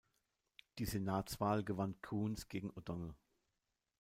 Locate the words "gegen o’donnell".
2.47-3.13